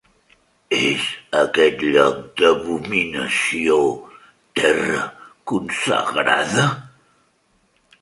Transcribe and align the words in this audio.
És 0.77 1.03
aquest 1.41 1.83
lloc 1.89 2.23
d'abominació 2.41 3.77
terra 4.63 5.07
consagrada? 5.55 6.69